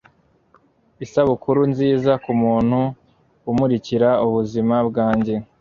[1.05, 2.79] isabukuru nziza kumuntu
[3.51, 5.35] umurikira ubuzima bwanjye